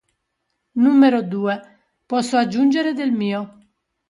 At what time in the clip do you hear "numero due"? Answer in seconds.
0.73-1.77